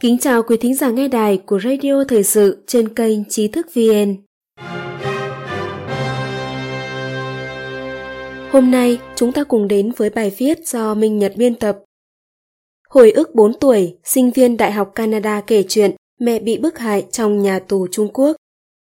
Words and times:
Kính 0.00 0.18
chào 0.18 0.42
quý 0.42 0.56
thính 0.56 0.74
giả 0.74 0.90
nghe 0.90 1.08
đài 1.08 1.38
của 1.46 1.60
Radio 1.60 2.04
Thời 2.08 2.22
sự 2.22 2.64
trên 2.66 2.94
kênh 2.94 3.24
Trí 3.24 3.48
thức 3.48 3.66
VN. 3.74 4.16
Hôm 8.50 8.70
nay 8.70 8.98
chúng 9.16 9.32
ta 9.32 9.44
cùng 9.44 9.68
đến 9.68 9.92
với 9.96 10.10
bài 10.10 10.32
viết 10.38 10.58
do 10.66 10.94
Minh 10.94 11.18
Nhật 11.18 11.32
biên 11.36 11.54
tập. 11.54 11.78
Hồi 12.88 13.10
ức 13.10 13.34
4 13.34 13.58
tuổi, 13.60 13.96
sinh 14.04 14.30
viên 14.30 14.56
Đại 14.56 14.72
học 14.72 14.92
Canada 14.94 15.40
kể 15.40 15.64
chuyện 15.68 15.94
mẹ 16.20 16.38
bị 16.38 16.58
bức 16.58 16.78
hại 16.78 17.06
trong 17.10 17.42
nhà 17.42 17.58
tù 17.58 17.86
Trung 17.90 18.08
Quốc. 18.12 18.36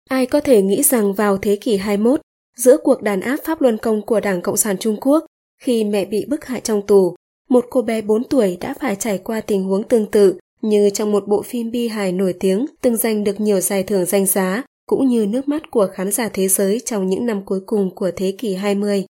Ai 0.10 0.26
có 0.26 0.40
thể 0.40 0.62
nghĩ 0.62 0.84
rằng 0.84 1.14
vào 1.14 1.38
thế 1.38 1.56
kỷ 1.56 1.78
21, 1.78 2.22
giữa 2.58 2.78
cuộc 2.84 3.02
đàn 3.02 3.22
áp 3.22 3.38
pháp 3.44 3.62
luân 3.62 3.78
công 3.78 4.02
của 4.02 4.20
Đảng 4.20 4.42
Cộng 4.42 4.58
sản 4.58 4.78
Trung 4.78 4.98
Quốc, 5.02 5.26
khi 5.62 5.84
mẹ 5.84 6.06
bị 6.06 6.26
bức 6.30 6.46
hại 6.46 6.62
trong 6.62 6.88
tù, 6.88 7.16
một 7.50 7.66
cô 7.70 7.82
bé 7.82 8.02
4 8.02 8.24
tuổi 8.24 8.58
đã 8.62 8.74
phải 8.80 8.96
trải 8.96 9.18
qua 9.18 9.42
tình 9.42 9.64
huống 9.64 9.84
tương 9.84 10.06
tự 10.06 10.40
như 10.70 10.90
trong 10.90 11.12
một 11.12 11.28
bộ 11.28 11.42
phim 11.42 11.72
bi 11.72 11.88
hài 11.88 12.12
nổi 12.12 12.34
tiếng 12.40 12.66
từng 12.82 12.98
giành 12.98 13.24
được 13.24 13.40
nhiều 13.40 13.60
giải 13.60 13.84
thưởng 13.84 14.06
danh 14.06 14.26
giá, 14.26 14.64
cũng 14.86 15.08
như 15.08 15.26
nước 15.26 15.48
mắt 15.48 15.72
của 15.72 15.88
khán 15.94 16.12
giả 16.12 16.30
thế 16.30 16.48
giới 16.48 16.82
trong 16.86 17.08
những 17.08 17.26
năm 17.26 17.46
cuối 17.46 17.60
cùng 17.66 17.96
của 17.96 18.12
thế 18.16 18.36
kỷ 18.38 18.54
20. 18.54 19.06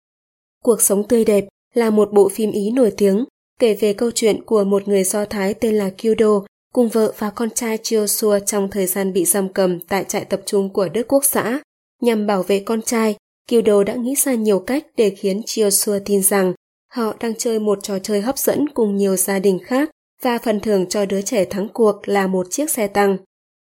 Cuộc 0.63 0.81
sống 0.81 1.07
tươi 1.07 1.25
đẹp 1.25 1.45
là 1.73 1.89
một 1.89 2.09
bộ 2.13 2.29
phim 2.29 2.51
Ý 2.51 2.71
nổi 2.71 2.93
tiếng, 2.97 3.25
kể 3.59 3.73
về 3.73 3.93
câu 3.93 4.11
chuyện 4.11 4.43
của 4.43 4.63
một 4.63 4.87
người 4.87 5.03
Do 5.03 5.25
Thái 5.25 5.53
tên 5.53 5.75
là 5.75 5.89
Kyudo 5.89 6.45
cùng 6.73 6.89
vợ 6.89 7.13
và 7.17 7.29
con 7.29 7.49
trai 7.49 7.77
Chiosua 7.77 8.39
trong 8.39 8.69
thời 8.69 8.85
gian 8.85 9.13
bị 9.13 9.25
giam 9.25 9.53
cầm 9.53 9.79
tại 9.79 10.03
trại 10.03 10.25
tập 10.25 10.41
trung 10.45 10.69
của 10.73 10.89
Đức 10.89 11.07
Quốc 11.07 11.25
xã. 11.25 11.59
Nhằm 12.01 12.27
bảo 12.27 12.43
vệ 12.43 12.59
con 12.59 12.81
trai, 12.81 13.15
Kyudo 13.47 13.83
đã 13.83 13.95
nghĩ 13.95 14.15
ra 14.15 14.33
nhiều 14.33 14.59
cách 14.59 14.85
để 14.97 15.09
khiến 15.09 15.41
Chiosua 15.45 15.99
tin 16.05 16.23
rằng 16.23 16.53
họ 16.93 17.13
đang 17.19 17.35
chơi 17.35 17.59
một 17.59 17.79
trò 17.83 17.99
chơi 17.99 18.21
hấp 18.21 18.37
dẫn 18.37 18.69
cùng 18.69 18.97
nhiều 18.97 19.15
gia 19.15 19.39
đình 19.39 19.59
khác 19.63 19.89
và 20.23 20.37
phần 20.37 20.59
thưởng 20.59 20.85
cho 20.89 21.05
đứa 21.05 21.21
trẻ 21.21 21.45
thắng 21.45 21.69
cuộc 21.69 22.07
là 22.07 22.27
một 22.27 22.47
chiếc 22.49 22.69
xe 22.69 22.87
tăng. 22.87 23.17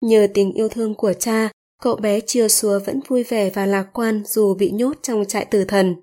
Nhờ 0.01 0.27
tình 0.33 0.51
yêu 0.53 0.69
thương 0.69 0.95
của 0.95 1.13
cha, 1.13 1.51
cậu 1.81 1.95
bé 1.95 2.19
Joshua 2.19 2.79
vẫn 2.79 2.99
vui 3.07 3.23
vẻ 3.23 3.49
và 3.49 3.65
lạc 3.65 3.87
quan 3.93 4.23
dù 4.25 4.55
bị 4.55 4.71
nhốt 4.71 4.97
trong 5.01 5.25
trại 5.25 5.45
tử 5.45 5.65
thần. 5.65 5.95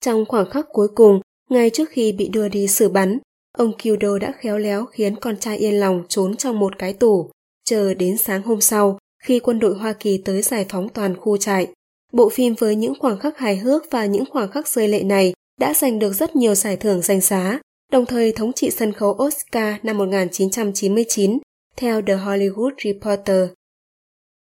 Trong 0.00 0.24
khoảng 0.28 0.50
khắc 0.50 0.66
cuối 0.72 0.88
cùng, 0.88 1.20
ngay 1.50 1.70
trước 1.70 1.90
khi 1.90 2.12
bị 2.12 2.28
đưa 2.28 2.48
đi 2.48 2.68
xử 2.68 2.88
bắn, 2.88 3.18
ông 3.58 3.72
Kyudo 3.78 4.18
đã 4.18 4.32
khéo 4.38 4.58
léo 4.58 4.86
khiến 4.86 5.16
con 5.16 5.36
trai 5.36 5.58
yên 5.58 5.80
lòng 5.80 6.04
trốn 6.08 6.36
trong 6.36 6.58
một 6.58 6.78
cái 6.78 6.92
tủ, 6.92 7.30
chờ 7.64 7.94
đến 7.94 8.16
sáng 8.16 8.42
hôm 8.42 8.60
sau 8.60 8.98
khi 9.22 9.40
quân 9.40 9.58
đội 9.58 9.74
Hoa 9.74 9.92
Kỳ 9.92 10.18
tới 10.24 10.42
giải 10.42 10.66
phóng 10.68 10.88
toàn 10.88 11.16
khu 11.16 11.36
trại. 11.36 11.66
Bộ 12.12 12.28
phim 12.28 12.54
với 12.54 12.76
những 12.76 12.94
khoảng 13.00 13.18
khắc 13.18 13.38
hài 13.38 13.56
hước 13.56 13.90
và 13.90 14.06
những 14.06 14.24
khoảng 14.30 14.50
khắc 14.50 14.68
rơi 14.68 14.88
lệ 14.88 15.02
này 15.02 15.32
đã 15.60 15.74
giành 15.74 15.98
được 15.98 16.12
rất 16.12 16.36
nhiều 16.36 16.54
giải 16.54 16.76
thưởng 16.76 17.02
danh 17.02 17.20
giá, 17.20 17.60
đồng 17.92 18.06
thời 18.06 18.32
thống 18.32 18.52
trị 18.52 18.70
sân 18.70 18.92
khấu 18.92 19.18
Oscar 19.22 19.74
năm 19.82 19.98
1999 19.98 21.38
theo 21.76 22.02
The 22.02 22.14
Hollywood 22.14 22.70
Reporter. 22.84 23.48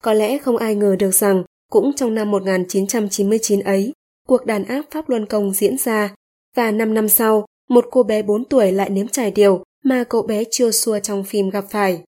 Có 0.04 0.14
lẽ 0.14 0.38
không 0.38 0.58
ai 0.58 0.76
ngờ 0.76 0.96
được 1.00 1.12
rằng 1.12 1.44
cũng 1.72 1.94
trong 1.96 2.16
năm 2.16 2.32
1999 2.32 3.60
ấy, 3.60 3.94
cuộc 4.28 4.46
đàn 4.46 4.66
áp 4.66 4.82
Pháp 4.92 5.10
Luân 5.10 5.26
Công 5.26 5.54
diễn 5.54 5.78
ra 5.78 6.16
và 6.56 6.72
5 6.72 6.94
năm 6.94 7.10
sau, 7.10 7.46
một 7.70 7.86
cô 7.92 8.04
bé 8.04 8.22
4 8.22 8.46
tuổi 8.46 8.72
lại 8.72 8.90
nếm 8.90 9.08
trải 9.08 9.32
điều 9.32 9.64
mà 9.84 10.04
cậu 10.10 10.22
bé 10.22 10.44
chưa 10.52 10.72
xua 10.72 11.00
trong 11.00 11.24
phim 11.24 11.50
gặp 11.50 11.66
phải. 11.70 12.04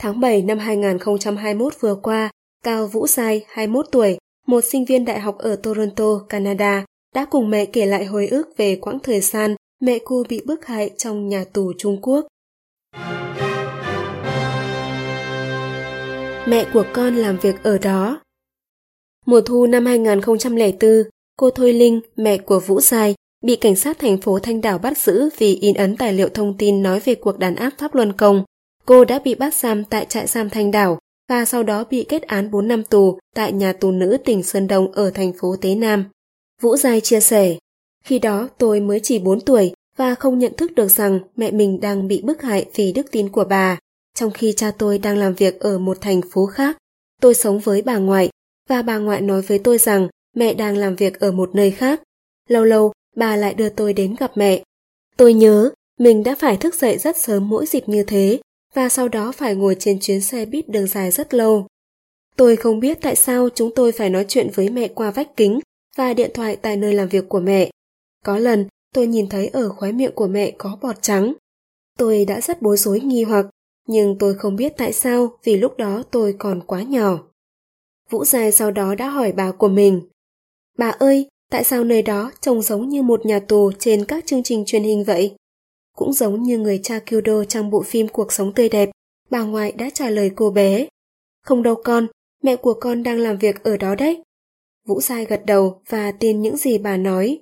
Tháng 0.00 0.20
7 0.20 0.42
năm 0.42 0.58
2021 0.58 1.74
vừa 1.80 1.94
qua, 1.94 2.30
Cao 2.64 2.86
Vũ 2.86 3.06
Sai, 3.06 3.44
21 3.48 3.86
tuổi, 3.92 4.18
một 4.46 4.60
sinh 4.60 4.84
viên 4.84 5.04
đại 5.04 5.20
học 5.20 5.38
ở 5.38 5.56
Toronto, 5.56 6.18
Canada, 6.28 6.84
đã 7.14 7.24
cùng 7.24 7.50
mẹ 7.50 7.64
kể 7.64 7.86
lại 7.86 8.04
hồi 8.04 8.26
ức 8.26 8.56
về 8.56 8.76
quãng 8.76 8.98
thời 8.98 9.20
gian 9.20 9.54
mẹ 9.82 9.98
cô 10.04 10.24
bị 10.28 10.40
bức 10.46 10.66
hại 10.66 10.90
trong 10.98 11.28
nhà 11.28 11.44
tù 11.52 11.72
Trung 11.78 11.98
Quốc. 12.02 12.26
Mẹ 16.46 16.66
của 16.72 16.84
con 16.92 17.16
làm 17.16 17.38
việc 17.38 17.62
ở 17.62 17.78
đó. 17.78 18.20
Mùa 19.26 19.40
thu 19.40 19.66
năm 19.66 19.86
2004, 19.86 20.90
cô 21.36 21.50
Thôi 21.50 21.72
Linh, 21.72 22.00
mẹ 22.16 22.38
của 22.38 22.60
Vũ 22.60 22.80
Dài, 22.80 23.14
bị 23.44 23.56
cảnh 23.56 23.76
sát 23.76 23.98
thành 23.98 24.18
phố 24.18 24.38
Thanh 24.38 24.60
Đảo 24.60 24.78
bắt 24.78 24.98
giữ 24.98 25.28
vì 25.38 25.54
in 25.54 25.74
ấn 25.74 25.96
tài 25.96 26.12
liệu 26.12 26.28
thông 26.28 26.56
tin 26.58 26.82
nói 26.82 27.00
về 27.00 27.14
cuộc 27.14 27.38
đàn 27.38 27.54
áp 27.56 27.70
Pháp 27.78 27.94
Luân 27.94 28.12
Công. 28.12 28.44
Cô 28.86 29.04
đã 29.04 29.18
bị 29.18 29.34
bắt 29.34 29.54
giam 29.54 29.84
tại 29.84 30.06
trại 30.08 30.26
giam 30.26 30.50
Thanh 30.50 30.70
Đảo 30.70 30.98
và 31.28 31.44
sau 31.44 31.62
đó 31.62 31.84
bị 31.90 32.04
kết 32.08 32.22
án 32.22 32.50
4 32.50 32.68
năm 32.68 32.84
tù 32.84 33.18
tại 33.34 33.52
nhà 33.52 33.72
tù 33.72 33.90
nữ 33.90 34.16
tỉnh 34.24 34.42
Sơn 34.42 34.66
Đông 34.66 34.92
ở 34.92 35.10
thành 35.10 35.32
phố 35.40 35.56
Tế 35.60 35.74
Nam. 35.74 36.04
Vũ 36.62 36.76
Giai 36.76 37.00
chia 37.00 37.20
sẻ, 37.20 37.56
khi 38.04 38.18
đó 38.18 38.48
tôi 38.58 38.80
mới 38.80 39.00
chỉ 39.02 39.18
4 39.18 39.40
tuổi 39.40 39.72
và 39.96 40.14
không 40.14 40.38
nhận 40.38 40.56
thức 40.56 40.74
được 40.74 40.88
rằng 40.88 41.20
mẹ 41.36 41.50
mình 41.50 41.80
đang 41.80 42.08
bị 42.08 42.22
bức 42.22 42.42
hại 42.42 42.66
vì 42.74 42.92
đức 42.92 43.10
tin 43.10 43.28
của 43.28 43.44
bà, 43.44 43.78
trong 44.14 44.30
khi 44.30 44.52
cha 44.56 44.70
tôi 44.78 44.98
đang 44.98 45.16
làm 45.16 45.34
việc 45.34 45.60
ở 45.60 45.78
một 45.78 46.00
thành 46.00 46.20
phố 46.32 46.46
khác. 46.46 46.76
Tôi 47.20 47.34
sống 47.34 47.58
với 47.58 47.82
bà 47.82 47.98
ngoại 47.98 48.30
và 48.68 48.82
bà 48.82 48.98
ngoại 48.98 49.20
nói 49.20 49.42
với 49.42 49.58
tôi 49.58 49.78
rằng 49.78 50.08
mẹ 50.36 50.54
đang 50.54 50.76
làm 50.76 50.96
việc 50.96 51.20
ở 51.20 51.32
một 51.32 51.54
nơi 51.54 51.70
khác. 51.70 52.02
Lâu 52.48 52.64
lâu, 52.64 52.92
bà 53.16 53.36
lại 53.36 53.54
đưa 53.54 53.68
tôi 53.68 53.92
đến 53.92 54.14
gặp 54.18 54.32
mẹ. 54.34 54.62
Tôi 55.16 55.34
nhớ 55.34 55.70
mình 55.98 56.22
đã 56.22 56.34
phải 56.38 56.56
thức 56.56 56.74
dậy 56.74 56.98
rất 56.98 57.16
sớm 57.16 57.48
mỗi 57.48 57.66
dịp 57.66 57.88
như 57.88 58.02
thế 58.02 58.40
và 58.74 58.88
sau 58.88 59.08
đó 59.08 59.32
phải 59.32 59.54
ngồi 59.54 59.76
trên 59.78 59.98
chuyến 60.00 60.20
xe 60.20 60.44
buýt 60.44 60.68
đường 60.68 60.86
dài 60.86 61.10
rất 61.10 61.34
lâu. 61.34 61.66
Tôi 62.36 62.56
không 62.56 62.80
biết 62.80 62.98
tại 63.00 63.16
sao 63.16 63.48
chúng 63.54 63.70
tôi 63.74 63.92
phải 63.92 64.10
nói 64.10 64.24
chuyện 64.28 64.50
với 64.54 64.68
mẹ 64.68 64.88
qua 64.88 65.10
vách 65.10 65.36
kính 65.36 65.60
và 65.96 66.14
điện 66.14 66.30
thoại 66.34 66.56
tại 66.56 66.76
nơi 66.76 66.94
làm 66.94 67.08
việc 67.08 67.28
của 67.28 67.40
mẹ. 67.40 67.70
Có 68.24 68.38
lần, 68.38 68.66
tôi 68.94 69.06
nhìn 69.06 69.28
thấy 69.28 69.48
ở 69.48 69.68
khóe 69.68 69.92
miệng 69.92 70.12
của 70.14 70.26
mẹ 70.26 70.50
có 70.58 70.78
bọt 70.82 71.02
trắng. 71.02 71.34
Tôi 71.98 72.24
đã 72.24 72.40
rất 72.40 72.62
bối 72.62 72.76
rối 72.76 73.00
nghi 73.00 73.22
hoặc, 73.22 73.46
nhưng 73.88 74.18
tôi 74.18 74.34
không 74.34 74.56
biết 74.56 74.72
tại 74.76 74.92
sao 74.92 75.38
vì 75.44 75.56
lúc 75.56 75.76
đó 75.76 76.02
tôi 76.10 76.34
còn 76.38 76.60
quá 76.66 76.82
nhỏ. 76.82 77.18
Vũ 78.10 78.24
Dài 78.24 78.52
sau 78.52 78.70
đó 78.70 78.94
đã 78.94 79.08
hỏi 79.08 79.32
bà 79.32 79.52
của 79.52 79.68
mình. 79.68 80.02
Bà 80.78 80.90
ơi, 80.90 81.26
tại 81.50 81.64
sao 81.64 81.84
nơi 81.84 82.02
đó 82.02 82.32
trông 82.40 82.62
giống 82.62 82.88
như 82.88 83.02
một 83.02 83.26
nhà 83.26 83.38
tù 83.38 83.72
trên 83.78 84.04
các 84.04 84.26
chương 84.26 84.42
trình 84.42 84.64
truyền 84.66 84.82
hình 84.82 85.04
vậy? 85.04 85.36
Cũng 85.96 86.12
giống 86.12 86.42
như 86.42 86.58
người 86.58 86.80
cha 86.82 86.98
Kyudo 86.98 87.44
trong 87.44 87.70
bộ 87.70 87.82
phim 87.82 88.08
Cuộc 88.08 88.32
sống 88.32 88.52
tươi 88.52 88.68
đẹp, 88.68 88.90
bà 89.30 89.42
ngoại 89.42 89.72
đã 89.72 89.90
trả 89.94 90.10
lời 90.10 90.30
cô 90.36 90.50
bé. 90.50 90.86
Không 91.42 91.62
đâu 91.62 91.74
con, 91.84 92.06
mẹ 92.42 92.56
của 92.56 92.74
con 92.80 93.02
đang 93.02 93.18
làm 93.18 93.38
việc 93.38 93.62
ở 93.62 93.76
đó 93.76 93.94
đấy. 93.94 94.22
Vũ 94.86 95.00
Sai 95.00 95.24
gật 95.24 95.46
đầu 95.46 95.80
và 95.88 96.12
tin 96.12 96.42
những 96.42 96.56
gì 96.56 96.78
bà 96.78 96.96
nói. 96.96 97.40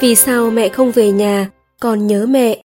Vì 0.00 0.14
sao 0.14 0.50
mẹ 0.50 0.68
không 0.68 0.92
về 0.92 1.12
nhà, 1.12 1.50
con 1.80 2.06
nhớ 2.06 2.26
mẹ? 2.26 2.62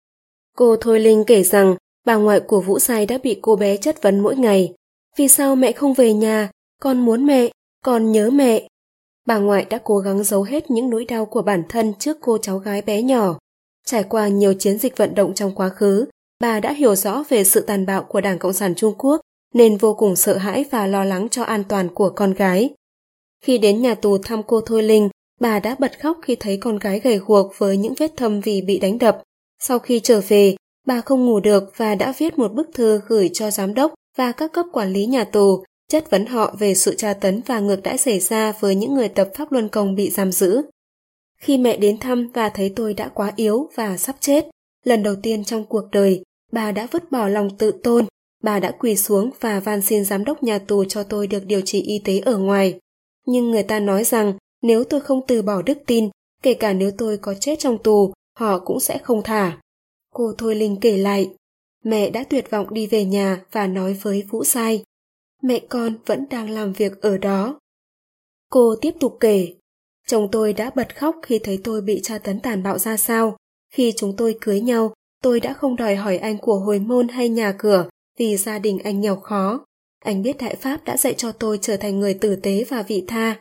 Cô 0.57 0.77
Thôi 0.77 1.01
Linh 1.01 1.25
kể 1.27 1.43
rằng 1.43 1.77
bà 2.07 2.15
ngoại 2.15 2.41
của 2.41 2.61
Vũ 2.61 2.79
Sai 2.79 3.07
đã 3.07 3.19
bị 3.23 3.39
cô 3.43 3.57
bé 3.57 3.77
chất 3.77 4.03
vấn 4.03 4.21
mỗi 4.21 4.37
ngày. 4.37 4.73
Vì 5.17 5.29
sao 5.29 5.57
mẹ 5.57 5.73
không 5.73 5.95
về 5.95 6.13
nhà, 6.13 6.51
con 6.81 7.01
muốn 7.01 7.27
mẹ, 7.27 7.49
con 7.85 8.13
nhớ 8.13 8.31
mẹ. 8.31 8.69
Bà 9.27 9.39
ngoại 9.39 9.65
đã 9.65 9.79
cố 9.85 9.99
gắng 9.99 10.25
giấu 10.25 10.43
hết 10.43 10.71
những 10.71 10.91
nỗi 10.91 11.05
đau 11.05 11.27
của 11.27 11.43
bản 11.43 11.63
thân 11.69 11.95
trước 11.99 12.17
cô 12.21 12.39
cháu 12.39 12.59
gái 12.59 12.83
bé 12.83 13.03
nhỏ. 13.03 13.39
Trải 13.87 14.03
qua 14.03 14.29
nhiều 14.29 14.55
chiến 14.55 14.79
dịch 14.79 14.97
vận 14.97 15.15
động 15.15 15.35
trong 15.35 15.55
quá 15.55 15.69
khứ, 15.69 16.07
bà 16.41 16.61
đã 16.61 16.73
hiểu 16.73 16.95
rõ 16.95 17.25
về 17.29 17.45
sự 17.45 17.61
tàn 17.61 17.87
bạo 17.87 18.05
của 18.05 18.21
Đảng 18.21 18.39
Cộng 18.39 18.53
sản 18.53 18.75
Trung 18.75 18.95
Quốc 18.99 19.21
nên 19.55 19.77
vô 19.77 19.95
cùng 19.95 20.17
sợ 20.17 20.37
hãi 20.37 20.65
và 20.71 20.87
lo 20.87 21.05
lắng 21.05 21.29
cho 21.29 21.43
an 21.43 21.65
toàn 21.69 21.89
của 21.95 22.11
con 22.11 22.35
gái. 22.35 22.75
Khi 23.45 23.59
đến 23.59 23.83
nhà 23.83 23.95
tù 23.95 24.19
thăm 24.19 24.43
cô 24.43 24.61
Thôi 24.61 24.83
Linh, 24.83 25.09
bà 25.41 25.61
đã 25.61 25.77
bật 25.79 26.01
khóc 26.01 26.19
khi 26.23 26.37
thấy 26.37 26.57
con 26.57 26.79
gái 26.79 27.01
gầy 27.01 27.19
guộc 27.19 27.53
với 27.59 27.77
những 27.77 27.95
vết 27.99 28.17
thâm 28.17 28.41
vì 28.41 28.63
bị 28.63 28.79
đánh 28.79 28.99
đập. 28.99 29.23
Sau 29.59 29.79
khi 29.79 30.01
trở 30.01 30.21
về, 30.29 30.57
bà 30.87 31.01
không 31.01 31.27
ngủ 31.27 31.41
được 31.41 31.73
và 31.77 31.95
đã 31.95 32.15
viết 32.19 32.39
một 32.39 32.53
bức 32.53 32.69
thư 32.75 33.01
gửi 33.09 33.31
cho 33.33 33.51
giám 33.51 33.75
đốc 33.75 33.95
và 34.17 34.33
các 34.33 34.53
cấp 34.53 34.67
quản 34.73 34.93
lý 34.93 35.07
nhà 35.07 35.25
tù, 35.25 35.65
chất 35.89 36.11
vấn 36.11 36.27
họ 36.27 36.57
về 36.59 36.75
sự 36.75 36.95
tra 36.95 37.13
tấn 37.13 37.41
và 37.47 37.61
ngược 37.61 37.83
đãi 37.83 37.99
xảy 37.99 38.21
ra 38.21 38.53
với 38.61 38.75
những 38.75 38.95
người 38.95 39.09
tập 39.09 39.29
pháp 39.35 39.53
luân 39.53 39.69
công 39.69 39.95
bị 39.95 40.11
giam 40.11 40.33
giữ. 40.33 40.63
Khi 41.39 41.59
mẹ 41.59 41.77
đến 41.77 41.99
thăm 41.99 42.31
và 42.35 42.49
thấy 42.49 42.73
tôi 42.77 42.95
đã 42.95 43.09
quá 43.09 43.33
yếu 43.37 43.71
và 43.75 43.97
sắp 43.97 44.17
chết, 44.21 44.49
lần 44.85 45.03
đầu 45.03 45.15
tiên 45.23 45.45
trong 45.45 45.65
cuộc 45.65 45.85
đời, 45.93 46.23
bà 46.53 46.73
đã 46.73 46.89
vứt 46.91 47.11
bỏ 47.11 47.29
lòng 47.29 47.57
tự 47.59 47.71
tôn 47.83 48.07
bà 48.45 48.61
đã 48.61 48.71
quỳ 48.71 48.97
xuống 48.97 49.31
và 49.41 49.61
van 49.61 49.83
xin 49.83 50.05
giám 50.05 50.25
đốc 50.25 50.43
nhà 50.43 50.59
tù 50.59 50.85
cho 50.85 51.03
tôi 51.03 51.27
được 51.27 51.45
điều 51.47 51.61
trị 51.61 51.83
y 51.83 51.99
tế 52.05 52.19
ở 52.19 52.39
ngoài. 52.39 52.79
Nhưng 53.27 53.51
người 53.51 53.63
ta 53.63 53.81
nói 53.81 54.05
rằng 54.05 54.33
nếu 54.65 54.85
tôi 54.85 55.01
không 55.01 55.21
từ 55.27 55.43
bỏ 55.43 55.63
đức 55.63 55.79
tin, 55.87 56.09
kể 56.43 56.55
cả 56.55 56.73
nếu 56.73 56.91
tôi 56.99 57.17
có 57.17 57.35
chết 57.35 57.59
trong 57.59 57.79
tù, 57.83 58.13
họ 58.39 58.59
cũng 58.59 58.81
sẽ 58.81 58.99
không 58.99 59.23
thả. 59.23 59.59
Cô 60.15 60.33
Thôi 60.39 60.55
Linh 60.55 60.77
kể 60.81 60.97
lại, 60.97 61.31
mẹ 61.85 62.11
đã 62.11 62.25
tuyệt 62.25 62.51
vọng 62.51 62.75
đi 62.75 62.87
về 62.87 63.05
nhà 63.05 63.45
và 63.53 63.67
nói 63.67 63.95
với 64.03 64.23
Vũ 64.31 64.45
Sai, 64.45 64.83
mẹ 65.43 65.59
con 65.69 65.97
vẫn 66.07 66.25
đang 66.31 66.51
làm 66.51 66.73
việc 66.73 67.01
ở 67.01 67.19
đó. 67.19 67.59
Cô 68.51 68.75
tiếp 68.81 68.95
tục 69.01 69.17
kể, 69.21 69.55
chồng 70.07 70.29
tôi 70.33 70.53
đã 70.53 70.71
bật 70.75 70.97
khóc 70.97 71.17
khi 71.23 71.39
thấy 71.39 71.61
tôi 71.65 71.81
bị 71.81 72.01
tra 72.03 72.19
tấn 72.19 72.41
tàn 72.41 72.63
bạo 72.63 72.79
ra 72.79 72.97
sao. 72.97 73.37
Khi 73.73 73.93
chúng 73.97 74.17
tôi 74.17 74.39
cưới 74.41 74.61
nhau, 74.61 74.95
tôi 75.23 75.41
đã 75.41 75.53
không 75.53 75.77
đòi 75.77 75.97
hỏi 75.97 76.17
anh 76.17 76.39
của 76.39 76.59
hồi 76.59 76.79
môn 76.79 77.09
hay 77.09 77.29
nhà 77.29 77.55
cửa 77.59 77.89
vì 78.19 78.37
gia 78.37 78.59
đình 78.59 78.79
anh 78.85 79.01
nghèo 79.01 79.17
khó. 79.17 79.65
Anh 80.05 80.23
biết 80.23 80.37
Đại 80.39 80.55
Pháp 80.55 80.85
đã 80.85 80.97
dạy 80.97 81.15
cho 81.15 81.33
tôi 81.33 81.59
trở 81.63 81.77
thành 81.77 82.01
người 82.01 82.15
tử 82.15 82.37
tế 82.37 82.65
và 82.69 82.83
vị 82.83 83.05
tha. 83.07 83.41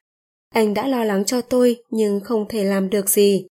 Anh 0.53 0.73
đã 0.73 0.87
lo 0.87 1.03
lắng 1.03 1.25
cho 1.25 1.41
tôi 1.41 1.77
nhưng 1.89 2.19
không 2.19 2.45
thể 2.49 2.63
làm 2.63 2.89
được 2.89 3.09
gì. 3.09 3.47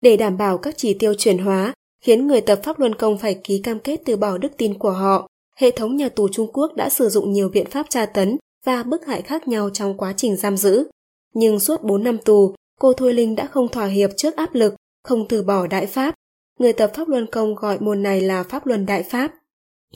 Để 0.00 0.16
đảm 0.16 0.36
bảo 0.36 0.58
các 0.58 0.74
chỉ 0.76 0.94
tiêu 0.94 1.14
chuyển 1.14 1.38
hóa, 1.38 1.72
khiến 2.04 2.26
người 2.26 2.40
tập 2.40 2.60
pháp 2.64 2.78
luân 2.78 2.94
công 2.94 3.18
phải 3.18 3.40
ký 3.44 3.60
cam 3.64 3.78
kết 3.78 4.00
từ 4.04 4.16
bỏ 4.16 4.38
đức 4.38 4.52
tin 4.56 4.78
của 4.78 4.90
họ. 4.90 5.28
Hệ 5.56 5.70
thống 5.70 5.96
nhà 5.96 6.08
tù 6.08 6.28
Trung 6.28 6.52
Quốc 6.52 6.72
đã 6.76 6.88
sử 6.88 7.08
dụng 7.08 7.32
nhiều 7.32 7.48
biện 7.48 7.66
pháp 7.70 7.86
tra 7.90 8.06
tấn 8.06 8.38
và 8.66 8.82
bức 8.82 9.06
hại 9.06 9.22
khác 9.22 9.48
nhau 9.48 9.70
trong 9.70 9.96
quá 9.96 10.14
trình 10.16 10.36
giam 10.36 10.56
giữ. 10.56 10.84
Nhưng 11.34 11.60
suốt 11.60 11.82
4 11.82 12.04
năm 12.04 12.18
tù, 12.18 12.54
cô 12.80 12.92
Thôi 12.92 13.14
Linh 13.14 13.36
đã 13.36 13.46
không 13.46 13.68
thỏa 13.68 13.86
hiệp 13.86 14.10
trước 14.16 14.36
áp 14.36 14.54
lực, 14.54 14.74
không 15.04 15.28
từ 15.28 15.42
bỏ 15.42 15.66
đại 15.66 15.86
pháp. 15.86 16.14
Người 16.58 16.72
tập 16.72 16.90
pháp 16.94 17.08
luân 17.08 17.26
công 17.26 17.54
gọi 17.54 17.78
môn 17.80 18.02
này 18.02 18.20
là 18.20 18.42
pháp 18.42 18.66
luân 18.66 18.86
đại 18.86 19.02
pháp. 19.02 19.34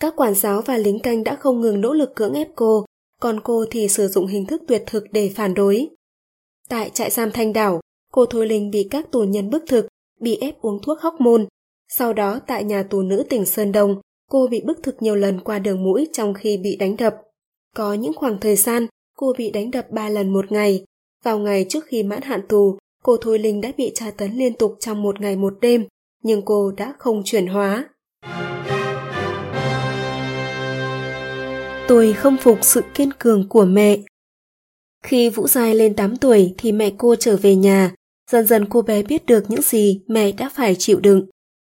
Các 0.01 0.15
quản 0.17 0.35
giáo 0.35 0.63
và 0.63 0.77
lính 0.77 0.99
canh 0.99 1.25
đã 1.25 1.37
không 1.37 1.61
ngừng 1.61 1.81
nỗ 1.81 1.93
lực 1.93 2.15
cưỡng 2.15 2.35
ép 2.35 2.49
cô, 2.57 2.85
còn 3.21 3.41
cô 3.41 3.65
thì 3.71 3.89
sử 3.89 4.09
dụng 4.09 4.27
hình 4.27 4.47
thức 4.47 4.63
tuyệt 4.69 4.83
thực 4.87 5.05
để 5.13 5.33
phản 5.35 5.55
đối. 5.55 5.89
Tại 6.69 6.91
trại 6.91 7.11
giam 7.11 7.31
Thanh 7.31 7.53
Đảo, 7.53 7.81
cô 8.13 8.27
Thôi 8.27 8.47
Linh 8.47 8.71
bị 8.71 8.89
các 8.91 9.13
tù 9.13 9.23
nhân 9.23 9.51
bức 9.51 9.65
thực, 9.69 9.87
bị 10.21 10.37
ép 10.41 10.61
uống 10.61 10.83
thuốc 10.83 11.01
hóc 11.01 11.21
môn. 11.21 11.47
Sau 11.89 12.13
đó 12.13 12.41
tại 12.47 12.65
nhà 12.65 12.83
tù 12.83 13.03
nữ 13.03 13.25
tỉnh 13.31 13.47
Sơn 13.47 13.73
Đông, 13.73 14.01
cô 14.31 14.47
bị 14.47 14.61
bức 14.61 14.83
thực 14.83 15.03
nhiều 15.03 15.17
lần 15.17 15.41
qua 15.41 15.59
đường 15.59 15.83
mũi 15.83 16.09
trong 16.13 16.35
khi 16.35 16.57
bị 16.57 16.77
đánh 16.77 16.97
đập. 16.97 17.17
Có 17.77 17.95
những 17.95 18.13
khoảng 18.15 18.41
thời 18.41 18.57
gian, 18.57 18.87
cô 19.17 19.33
bị 19.39 19.51
đánh 19.51 19.71
đập 19.71 19.87
3 19.91 20.09
lần 20.09 20.33
một 20.33 20.53
ngày. 20.53 20.85
Vào 21.25 21.39
ngày 21.39 21.67
trước 21.69 21.85
khi 21.87 22.03
mãn 22.03 22.23
hạn 22.23 22.41
tù, 22.49 22.79
cô 23.03 23.17
Thôi 23.17 23.39
Linh 23.39 23.61
đã 23.61 23.73
bị 23.77 23.93
tra 23.95 24.11
tấn 24.11 24.33
liên 24.33 24.55
tục 24.55 24.77
trong 24.81 25.03
một 25.03 25.21
ngày 25.21 25.37
một 25.37 25.55
đêm, 25.61 25.87
nhưng 26.23 26.43
cô 26.45 26.73
đã 26.77 26.95
không 26.99 27.23
chuyển 27.25 27.47
hóa. 27.47 27.89
Tôi 31.89 32.13
không 32.13 32.37
phục 32.41 32.59
sự 32.63 32.81
kiên 32.95 33.11
cường 33.19 33.49
của 33.49 33.65
mẹ. 33.65 33.99
Khi 35.03 35.29
Vũ 35.29 35.49
Giai 35.49 35.75
lên 35.75 35.95
8 35.95 36.17
tuổi 36.17 36.55
thì 36.59 36.73
mẹ 36.73 36.93
cô 36.99 37.17
trở 37.17 37.37
về 37.37 37.57
nhà, 37.57 37.95
dần 38.31 38.47
dần 38.47 38.67
cô 38.69 38.83
bé 38.83 39.03
biết 39.03 39.27
được 39.27 39.51
những 39.51 39.63
gì 39.63 40.01
mẹ 40.09 40.33
đã 40.33 40.51
phải 40.55 40.75
chịu 40.75 41.01
đựng. 41.01 41.27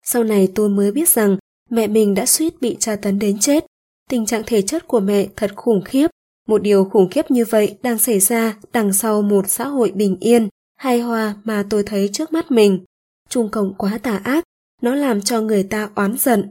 Sau 0.05 0.25
này 0.25 0.49
tôi 0.55 0.69
mới 0.69 0.93
biết 0.93 1.09
rằng 1.09 1.37
mẹ 1.71 1.87
mình 1.87 2.15
đã 2.15 2.27
suýt 2.27 2.61
bị 2.61 2.77
tra 2.81 2.97
tấn 2.97 3.19
đến 3.19 3.39
chết. 3.39 3.67
Tình 4.11 4.27
trạng 4.27 4.43
thể 4.47 4.63
chất 4.63 4.89
của 4.89 5.01
mẹ 5.01 5.27
thật 5.37 5.51
khủng 5.57 5.85
khiếp. 5.85 6.11
Một 6.49 6.63
điều 6.63 6.85
khủng 6.85 7.09
khiếp 7.11 7.31
như 7.31 7.45
vậy 7.45 7.79
đang 7.83 7.99
xảy 7.99 8.21
ra 8.21 8.57
đằng 8.73 8.93
sau 8.93 9.23
một 9.23 9.45
xã 9.49 9.67
hội 9.67 9.93
bình 9.95 10.17
yên, 10.21 10.49
hài 10.79 11.01
hòa 11.01 11.35
mà 11.45 11.65
tôi 11.71 11.83
thấy 11.83 12.11
trước 12.13 12.33
mắt 12.33 12.51
mình. 12.51 12.85
Trung 13.29 13.49
Cộng 13.49 13.75
quá 13.75 13.99
tà 14.03 14.17
ác, 14.25 14.45
nó 14.83 14.95
làm 14.95 15.23
cho 15.23 15.41
người 15.41 15.63
ta 15.63 15.91
oán 15.95 16.17
giận. 16.19 16.51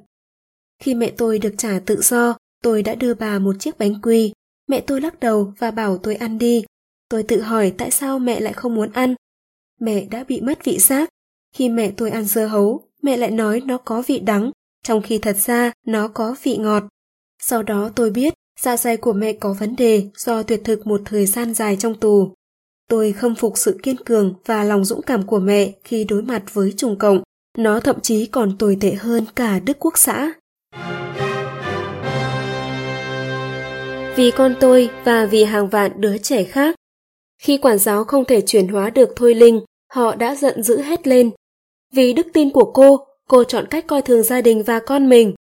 Khi 0.84 0.94
mẹ 0.96 1.12
tôi 1.18 1.40
được 1.40 1.54
trả 1.58 1.80
tự 1.86 2.02
do, 2.02 2.38
tôi 2.64 2.84
đã 2.84 2.96
đưa 2.96 3.14
bà 3.14 3.40
một 3.40 3.56
chiếc 3.60 3.78
bánh 3.78 4.02
quy. 4.02 4.34
Mẹ 4.68 4.82
tôi 4.82 5.02
lắc 5.02 5.20
đầu 5.20 5.54
và 5.58 5.72
bảo 5.72 5.98
tôi 5.98 6.16
ăn 6.16 6.38
đi. 6.38 6.66
Tôi 7.10 7.24
tự 7.24 7.42
hỏi 7.42 7.74
tại 7.78 7.92
sao 7.92 8.20
mẹ 8.20 8.40
lại 8.40 8.54
không 8.54 8.76
muốn 8.76 8.92
ăn. 8.92 9.16
Mẹ 9.82 10.06
đã 10.06 10.24
bị 10.24 10.42
mất 10.42 10.64
vị 10.64 10.80
giác. 10.80 11.10
Khi 11.56 11.70
mẹ 11.70 11.92
tôi 11.98 12.10
ăn 12.10 12.24
dưa 12.24 12.46
hấu, 12.46 12.84
mẹ 13.02 13.18
lại 13.18 13.32
nói 13.32 13.62
nó 13.66 13.78
có 13.78 14.04
vị 14.08 14.20
đắng, 14.20 14.52
trong 14.84 15.02
khi 15.02 15.18
thật 15.18 15.38
ra 15.38 15.72
nó 15.88 16.08
có 16.08 16.36
vị 16.44 16.58
ngọt. 16.58 16.84
Sau 17.42 17.64
đó 17.64 17.90
tôi 17.96 18.10
biết 18.10 18.34
dạ 18.60 18.78
dày 18.78 18.98
của 18.98 19.14
mẹ 19.14 19.34
có 19.34 19.54
vấn 19.54 19.76
đề 19.76 20.10
do 20.18 20.44
tuyệt 20.44 20.62
thực 20.64 20.88
một 20.88 21.02
thời 21.06 21.26
gian 21.26 21.54
dài 21.54 21.78
trong 21.80 22.00
tù. 22.00 22.34
Tôi 22.90 23.12
khâm 23.12 23.36
phục 23.36 23.58
sự 23.58 23.80
kiên 23.84 23.96
cường 24.06 24.34
và 24.46 24.64
lòng 24.64 24.86
dũng 24.86 25.02
cảm 25.02 25.26
của 25.28 25.40
mẹ 25.40 25.72
khi 25.84 26.04
đối 26.04 26.22
mặt 26.22 26.44
với 26.54 26.74
trùng 26.78 26.98
Cộng. 26.98 27.24
Nó 27.58 27.80
thậm 27.80 28.00
chí 28.02 28.26
còn 28.26 28.58
tồi 28.58 28.78
tệ 28.82 28.94
hơn 28.94 29.26
cả 29.36 29.60
Đức 29.60 29.78
Quốc 29.80 29.98
xã. 29.98 30.34
Vì 34.16 34.32
con 34.32 34.56
tôi 34.60 34.90
và 35.04 35.26
vì 35.26 35.44
hàng 35.44 35.70
vạn 35.70 35.92
đứa 36.02 36.18
trẻ 36.18 36.44
khác. 36.44 36.76
Khi 37.42 37.58
quản 37.58 37.78
giáo 37.78 38.04
không 38.04 38.26
thể 38.26 38.42
chuyển 38.42 38.68
hóa 38.68 38.90
được 38.90 39.10
Thôi 39.16 39.34
Linh, 39.34 39.62
họ 39.92 40.16
đã 40.16 40.36
giận 40.36 40.64
dữ 40.64 40.82
hết 40.82 41.08
lên. 41.08 41.32
Vì 41.94 42.14
đức 42.14 42.28
tin 42.34 42.52
của 42.52 42.72
cô, 42.74 43.08
cô 43.30 43.44
chọn 43.44 43.66
cách 43.70 43.88
coi 43.88 44.02
thường 44.02 44.24
gia 44.24 44.42
đình 44.42 44.64
và 44.64 44.80
con 44.80 45.10
mình. 45.10 45.34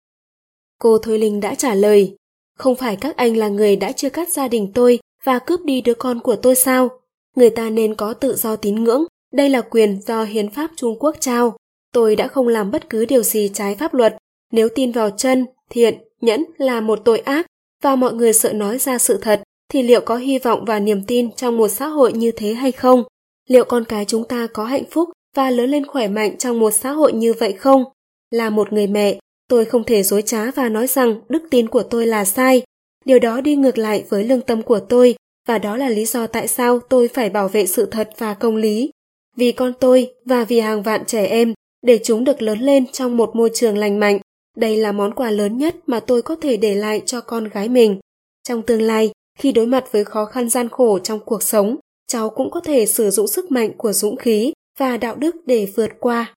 Cô 0.79 0.99
Thôi 0.99 1.19
Linh 1.19 1.41
đã 1.41 1.55
trả 1.55 1.75
lời, 1.75 2.17
không 2.59 2.77
phải 2.77 2.97
các 2.97 3.17
anh 3.17 3.37
là 3.37 3.49
người 3.49 3.77
đã 3.77 3.93
chia 3.93 4.09
cắt 4.09 4.29
gia 4.33 4.49
đình 4.49 4.73
tôi 4.75 4.99
và 5.25 5.39
cướp 5.39 5.61
đi 5.65 5.81
đứa 5.81 5.95
con 5.95 6.21
của 6.21 6.37
tôi 6.37 6.55
sao? 6.55 6.89
Người 7.37 7.51
ta 7.51 7.71
nên 7.71 7.95
có 7.95 8.15
tự 8.15 8.35
do 8.37 8.57
tín 8.57 8.85
ngưỡng, 8.85 9.05
đây 9.33 9.49
là 9.49 9.61
quyền 9.61 10.01
do 10.03 10.25
hiến 10.25 10.51
pháp 10.51 10.71
Trung 10.77 10.99
Quốc 10.99 11.17
trao. 11.21 11.57
Tôi 11.93 12.17
đã 12.17 12.29
không 12.29 12.49
làm 12.49 12.71
bất 12.71 12.91
cứ 12.91 13.05
điều 13.05 13.23
gì 13.23 13.51
trái 13.55 13.75
pháp 13.75 13.95
luật. 13.95 14.17
Nếu 14.53 14.69
tin 14.75 14.93
vào 14.93 15.11
chân, 15.11 15.47
thiện, 15.71 15.99
nhẫn 16.21 16.45
là 16.59 16.81
một 16.81 17.01
tội 17.05 17.19
ác 17.19 17.47
và 17.83 17.97
mọi 17.97 18.15
người 18.15 18.33
sợ 18.33 18.53
nói 18.53 18.79
ra 18.79 18.99
sự 18.99 19.19
thật, 19.23 19.43
thì 19.73 19.83
liệu 19.83 20.01
có 20.01 20.17
hy 20.17 20.39
vọng 20.39 20.65
và 20.65 20.79
niềm 20.79 21.05
tin 21.07 21.33
trong 21.33 21.57
một 21.57 21.69
xã 21.69 21.87
hội 21.87 22.13
như 22.13 22.33
thế 22.33 22.53
hay 22.53 22.73
không? 22.73 23.05
Liệu 23.49 23.65
con 23.65 23.85
cái 23.85 24.05
chúng 24.05 24.25
ta 24.25 24.47
có 24.53 24.65
hạnh 24.65 24.85
phúc 24.91 25.09
và 25.37 25.51
lớn 25.51 25.71
lên 25.71 25.87
khỏe 25.87 26.09
mạnh 26.09 26.39
trong 26.39 26.59
một 26.59 26.71
xã 26.71 26.91
hội 26.91 27.13
như 27.13 27.33
vậy 27.33 27.53
không? 27.53 27.85
Là 28.31 28.51
một 28.51 28.73
người 28.73 28.87
mẹ, 28.87 29.19
tôi 29.49 29.65
không 29.65 29.85
thể 29.85 30.03
dối 30.03 30.23
trá 30.23 30.51
và 30.51 30.69
nói 30.69 30.87
rằng 30.87 31.21
đức 31.29 31.43
tin 31.51 31.69
của 31.69 31.83
tôi 31.83 32.07
là 32.07 32.25
sai. 32.25 32.63
Điều 33.05 33.19
đó 33.19 33.41
đi 33.41 33.57
ngược 33.57 33.79
lại 33.79 34.05
với 34.09 34.25
lương 34.25 34.41
tâm 34.41 34.63
của 34.63 34.81
tôi 34.81 35.15
và 35.49 35.59
đó 35.59 35.77
là 35.77 35.89
lý 35.89 36.05
do 36.05 36.27
tại 36.27 36.49
sao 36.49 36.81
tôi 36.81 37.09
phải 37.09 37.31
bảo 37.31 37.49
vệ 37.49 37.67
sự 37.67 37.87
thật 37.87 38.11
và 38.19 38.35
công 38.35 38.57
lý. 38.57 38.91
Vì 39.37 39.53
con 39.53 39.73
tôi 39.81 40.13
và 40.25 40.45
vì 40.45 40.61
hàng 40.61 40.83
vạn 40.83 41.05
trẻ 41.07 41.27
em, 41.27 41.55
để 41.87 41.99
chúng 42.05 42.25
được 42.25 42.43
lớn 42.43 42.59
lên 42.59 42.87
trong 42.87 43.17
một 43.17 43.37
môi 43.37 43.51
trường 43.55 43.79
lành 43.79 44.01
mạnh. 44.01 44.19
Đây 44.57 44.77
là 44.77 44.93
món 44.93 45.15
quà 45.15 45.31
lớn 45.31 45.59
nhất 45.59 45.77
mà 45.87 46.01
tôi 46.01 46.23
có 46.23 46.37
thể 46.37 46.57
để 46.57 46.75
lại 46.75 47.03
cho 47.07 47.21
con 47.21 47.49
gái 47.49 47.69
mình. 47.69 48.01
Trong 48.49 48.63
tương 48.63 48.83
lai, 48.83 49.11
khi 49.39 49.53
đối 49.53 49.67
mặt 49.67 49.85
với 49.93 50.05
khó 50.05 50.25
khăn 50.25 50.49
gian 50.49 50.69
khổ 50.69 50.99
trong 50.99 51.21
cuộc 51.25 51.43
sống, 51.43 51.77
cháu 52.07 52.31
cũng 52.31 52.51
có 52.51 52.61
thể 52.61 52.87
sử 52.87 53.11
dụng 53.11 53.29
sức 53.29 53.51
mạnh 53.51 53.73
của 53.77 53.93
dũng 53.93 54.17
khí 54.17 54.53
và 54.79 54.97
đạo 54.97 55.17
đức 55.17 55.37
để 55.47 55.69
vượt 55.77 55.91
qua. 56.01 56.35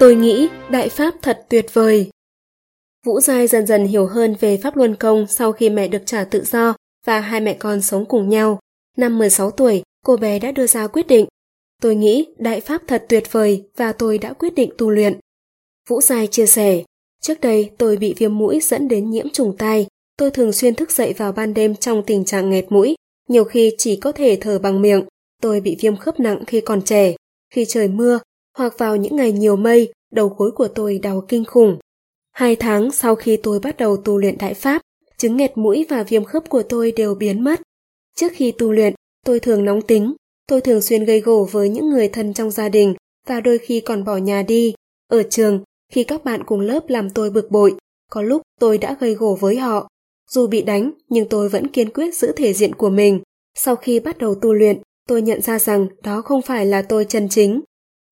Tôi 0.00 0.14
nghĩ 0.14 0.48
Đại 0.70 0.88
Pháp 0.88 1.14
thật 1.22 1.46
tuyệt 1.48 1.66
vời. 1.72 2.10
Vũ 3.06 3.20
Giai 3.20 3.46
dần 3.46 3.66
dần 3.66 3.84
hiểu 3.84 4.06
hơn 4.06 4.36
về 4.40 4.56
Pháp 4.62 4.76
Luân 4.76 4.96
Công 4.96 5.26
sau 5.26 5.52
khi 5.52 5.70
mẹ 5.70 5.88
được 5.88 6.02
trả 6.06 6.24
tự 6.24 6.44
do 6.44 6.74
và 7.06 7.20
hai 7.20 7.40
mẹ 7.40 7.54
con 7.54 7.82
sống 7.82 8.06
cùng 8.06 8.28
nhau. 8.28 8.58
Năm 8.96 9.18
16 9.18 9.50
tuổi, 9.50 9.82
cô 10.04 10.16
bé 10.16 10.38
đã 10.38 10.52
đưa 10.52 10.66
ra 10.66 10.86
quyết 10.86 11.06
định. 11.06 11.26
Tôi 11.82 11.94
nghĩ 11.94 12.26
Đại 12.38 12.60
Pháp 12.60 12.82
thật 12.86 13.06
tuyệt 13.08 13.32
vời 13.32 13.64
và 13.76 13.92
tôi 13.92 14.18
đã 14.18 14.32
quyết 14.32 14.54
định 14.54 14.70
tu 14.78 14.90
luyện. 14.90 15.18
Vũ 15.88 16.00
Giai 16.00 16.26
chia 16.26 16.46
sẻ, 16.46 16.84
trước 17.20 17.40
đây 17.40 17.70
tôi 17.78 17.96
bị 17.96 18.14
viêm 18.16 18.38
mũi 18.38 18.60
dẫn 18.62 18.88
đến 18.88 19.10
nhiễm 19.10 19.28
trùng 19.28 19.56
tai. 19.56 19.86
Tôi 20.18 20.30
thường 20.30 20.52
xuyên 20.52 20.74
thức 20.74 20.90
dậy 20.90 21.12
vào 21.12 21.32
ban 21.32 21.54
đêm 21.54 21.76
trong 21.76 22.02
tình 22.06 22.24
trạng 22.24 22.50
nghẹt 22.50 22.64
mũi, 22.68 22.94
nhiều 23.28 23.44
khi 23.44 23.74
chỉ 23.78 23.96
có 23.96 24.12
thể 24.12 24.38
thở 24.40 24.58
bằng 24.58 24.82
miệng. 24.82 25.04
Tôi 25.42 25.60
bị 25.60 25.76
viêm 25.80 25.96
khớp 25.96 26.20
nặng 26.20 26.44
khi 26.46 26.60
còn 26.60 26.82
trẻ. 26.82 27.14
Khi 27.54 27.64
trời 27.64 27.88
mưa, 27.88 28.18
hoặc 28.58 28.78
vào 28.78 28.96
những 28.96 29.16
ngày 29.16 29.32
nhiều 29.32 29.56
mây, 29.56 29.92
đầu 30.12 30.28
gối 30.28 30.50
của 30.50 30.68
tôi 30.68 30.98
đau 30.98 31.24
kinh 31.28 31.44
khủng. 31.44 31.78
Hai 32.32 32.56
tháng 32.56 32.92
sau 32.92 33.14
khi 33.14 33.36
tôi 33.36 33.60
bắt 33.60 33.76
đầu 33.76 33.96
tu 33.96 34.18
luyện 34.18 34.38
đại 34.38 34.54
pháp, 34.54 34.82
chứng 35.18 35.36
nghẹt 35.36 35.58
mũi 35.58 35.86
và 35.88 36.02
viêm 36.02 36.24
khớp 36.24 36.48
của 36.48 36.62
tôi 36.62 36.92
đều 36.92 37.14
biến 37.14 37.44
mất. 37.44 37.60
Trước 38.14 38.32
khi 38.34 38.52
tu 38.52 38.72
luyện, 38.72 38.94
tôi 39.24 39.40
thường 39.40 39.64
nóng 39.64 39.82
tính, 39.82 40.14
tôi 40.46 40.60
thường 40.60 40.82
xuyên 40.82 41.04
gây 41.04 41.20
gổ 41.20 41.48
với 41.50 41.68
những 41.68 41.90
người 41.90 42.08
thân 42.08 42.34
trong 42.34 42.50
gia 42.50 42.68
đình 42.68 42.94
và 43.26 43.40
đôi 43.40 43.58
khi 43.58 43.80
còn 43.80 44.04
bỏ 44.04 44.16
nhà 44.16 44.42
đi. 44.42 44.74
Ở 45.08 45.22
trường, 45.22 45.60
khi 45.92 46.04
các 46.04 46.24
bạn 46.24 46.44
cùng 46.44 46.60
lớp 46.60 46.88
làm 46.88 47.10
tôi 47.10 47.30
bực 47.30 47.50
bội, 47.50 47.74
có 48.10 48.22
lúc 48.22 48.42
tôi 48.60 48.78
đã 48.78 48.96
gây 49.00 49.14
gổ 49.14 49.38
với 49.40 49.56
họ. 49.56 49.88
Dù 50.30 50.46
bị 50.46 50.62
đánh, 50.62 50.90
nhưng 51.08 51.28
tôi 51.28 51.48
vẫn 51.48 51.68
kiên 51.68 51.90
quyết 51.90 52.14
giữ 52.14 52.32
thể 52.36 52.52
diện 52.52 52.74
của 52.74 52.90
mình. 52.90 53.20
Sau 53.54 53.76
khi 53.76 54.00
bắt 54.00 54.18
đầu 54.18 54.34
tu 54.34 54.52
luyện, 54.52 54.78
tôi 55.08 55.22
nhận 55.22 55.42
ra 55.42 55.58
rằng 55.58 55.88
đó 56.02 56.22
không 56.22 56.42
phải 56.42 56.66
là 56.66 56.82
tôi 56.82 57.04
chân 57.04 57.28
chính. 57.28 57.60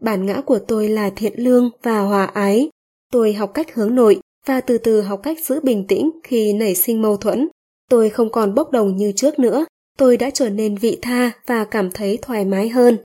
Bản 0.02 0.26
ngã 0.26 0.40
của 0.40 0.58
tôi 0.58 0.88
là 0.88 1.10
thiện 1.10 1.32
lương 1.36 1.70
và 1.82 2.00
hòa 2.00 2.24
ái. 2.24 2.68
Tôi 3.12 3.32
học 3.32 3.50
cách 3.54 3.74
hướng 3.74 3.94
nội 3.94 4.20
và 4.46 4.60
từ 4.60 4.78
từ 4.78 5.00
học 5.00 5.20
cách 5.22 5.38
giữ 5.44 5.60
bình 5.60 5.86
tĩnh 5.86 6.10
khi 6.24 6.52
nảy 6.52 6.74
sinh 6.74 7.02
mâu 7.02 7.16
thuẫn. 7.16 7.48
Tôi 7.90 8.10
không 8.10 8.32
còn 8.32 8.54
bốc 8.54 8.70
đồng 8.70 8.96
như 8.96 9.12
trước 9.12 9.38
nữa, 9.38 9.64
tôi 9.98 10.16
đã 10.16 10.30
trở 10.30 10.50
nên 10.50 10.76
vị 10.76 10.98
tha 11.02 11.32
và 11.46 11.64
cảm 11.64 11.90
thấy 11.90 12.18
thoải 12.22 12.44
mái 12.44 12.68
hơn. 12.68 12.98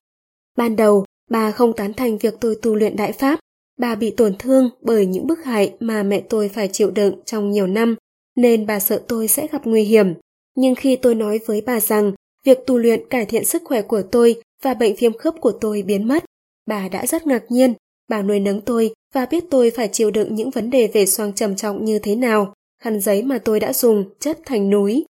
Ban 0.57 0.75
đầu, 0.75 1.05
bà 1.29 1.51
không 1.51 1.73
tán 1.73 1.93
thành 1.93 2.17
việc 2.17 2.33
tôi 2.39 2.55
tu 2.61 2.75
luyện 2.75 2.95
đại 2.95 3.11
pháp. 3.11 3.39
Bà 3.77 3.95
bị 3.95 4.11
tổn 4.11 4.35
thương 4.39 4.69
bởi 4.81 5.05
những 5.05 5.27
bức 5.27 5.43
hại 5.43 5.73
mà 5.79 6.03
mẹ 6.03 6.21
tôi 6.29 6.49
phải 6.49 6.67
chịu 6.67 6.91
đựng 6.91 7.15
trong 7.25 7.51
nhiều 7.51 7.67
năm, 7.67 7.95
nên 8.35 8.65
bà 8.65 8.79
sợ 8.79 9.01
tôi 9.07 9.27
sẽ 9.27 9.47
gặp 9.51 9.61
nguy 9.65 9.83
hiểm. 9.83 10.13
Nhưng 10.55 10.75
khi 10.75 10.95
tôi 10.95 11.15
nói 11.15 11.39
với 11.45 11.61
bà 11.61 11.79
rằng 11.79 12.11
việc 12.45 12.57
tu 12.67 12.77
luyện 12.77 13.09
cải 13.09 13.25
thiện 13.25 13.45
sức 13.45 13.61
khỏe 13.65 13.81
của 13.81 14.01
tôi 14.01 14.41
và 14.63 14.73
bệnh 14.73 14.95
viêm 14.95 15.17
khớp 15.17 15.33
của 15.41 15.51
tôi 15.51 15.81
biến 15.81 16.07
mất, 16.07 16.23
bà 16.67 16.89
đã 16.89 17.05
rất 17.05 17.27
ngạc 17.27 17.43
nhiên 17.49 17.73
Bà 18.09 18.21
nuôi 18.21 18.39
nấng 18.39 18.61
tôi 18.61 18.93
và 19.13 19.25
biết 19.25 19.43
tôi 19.49 19.71
phải 19.71 19.89
chịu 19.91 20.11
đựng 20.11 20.35
những 20.35 20.49
vấn 20.49 20.69
đề 20.69 20.89
về 20.93 21.05
xoang 21.05 21.33
trầm 21.33 21.55
trọng 21.55 21.85
như 21.85 21.99
thế 21.99 22.15
nào. 22.15 22.53
Khăn 22.81 22.99
giấy 23.01 23.23
mà 23.23 23.37
tôi 23.37 23.59
đã 23.59 23.73
dùng 23.73 24.05
chất 24.19 24.39
thành 24.45 24.69
núi. 24.69 25.05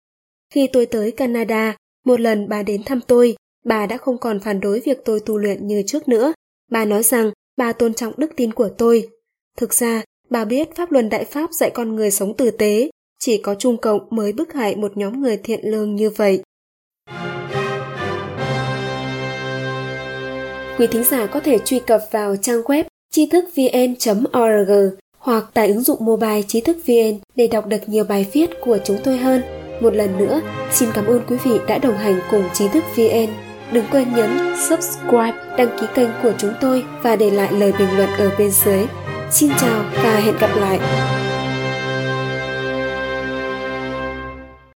Khi 0.53 0.67
tôi 0.73 0.85
tới 0.85 1.11
Canada, 1.11 1.75
một 2.05 2.19
lần 2.19 2.49
bà 2.49 2.63
đến 2.63 2.83
thăm 2.83 2.99
tôi, 3.07 3.35
bà 3.65 3.85
đã 3.85 3.97
không 3.97 4.17
còn 4.17 4.39
phản 4.39 4.59
đối 4.59 4.79
việc 4.79 4.97
tôi 5.05 5.19
tu 5.25 5.37
luyện 5.37 5.67
như 5.67 5.83
trước 5.87 6.07
nữa. 6.07 6.33
Bà 6.71 6.85
nói 6.85 7.03
rằng 7.03 7.31
bà 7.57 7.73
tôn 7.73 7.93
trọng 7.93 8.13
đức 8.17 8.31
tin 8.35 8.53
của 8.53 8.69
tôi. 8.77 9.09
Thực 9.57 9.73
ra, 9.73 10.03
bà 10.29 10.45
biết 10.45 10.75
pháp 10.75 10.91
luân 10.91 11.09
đại 11.09 11.25
pháp 11.25 11.53
dạy 11.53 11.69
con 11.69 11.95
người 11.95 12.11
sống 12.11 12.37
tử 12.37 12.51
tế, 12.51 12.89
chỉ 13.19 13.37
có 13.37 13.55
Trung 13.55 13.77
Cộng 13.77 14.07
mới 14.09 14.33
bức 14.33 14.53
hại 14.53 14.75
một 14.75 14.97
nhóm 14.97 15.21
người 15.21 15.37
thiện 15.37 15.59
lương 15.63 15.95
như 15.95 16.09
vậy. 16.09 16.43
Quý 20.77 20.87
thính 20.87 21.03
giả 21.03 21.25
có 21.25 21.39
thể 21.39 21.57
truy 21.65 21.79
cập 21.79 22.01
vào 22.11 22.35
trang 22.35 22.61
web 22.61 22.83
tri 23.11 23.25
thức 23.25 23.45
vn.org 23.55 24.95
hoặc 25.17 25.45
tải 25.53 25.67
ứng 25.67 25.83
dụng 25.83 26.05
mobile 26.05 26.41
trí 26.47 26.61
thức 26.61 26.77
VN 26.85 27.19
để 27.35 27.47
đọc 27.47 27.67
được 27.67 27.89
nhiều 27.89 28.03
bài 28.03 28.27
viết 28.33 28.49
của 28.61 28.77
chúng 28.85 28.97
tôi 29.03 29.17
hơn. 29.17 29.64
Một 29.81 29.93
lần 29.93 30.17
nữa, 30.17 30.41
xin 30.71 30.89
cảm 30.93 31.05
ơn 31.05 31.21
quý 31.27 31.37
vị 31.43 31.59
đã 31.67 31.77
đồng 31.77 31.97
hành 31.97 32.19
cùng 32.31 32.43
trí 32.53 32.67
thức 32.67 32.83
VN. 32.95 33.27
Đừng 33.71 33.85
quên 33.91 34.15
nhấn 34.15 34.55
subscribe, 34.69 35.33
đăng 35.57 35.77
ký 35.79 35.87
kênh 35.95 36.09
của 36.23 36.31
chúng 36.37 36.53
tôi 36.61 36.83
và 37.03 37.15
để 37.15 37.31
lại 37.31 37.53
lời 37.53 37.73
bình 37.79 37.97
luận 37.97 38.09
ở 38.17 38.31
bên 38.37 38.51
dưới. 38.51 38.85
Xin 39.31 39.49
chào 39.61 39.83
và 40.03 40.19
hẹn 40.19 40.35
gặp 40.39 40.49
lại! 40.55 40.79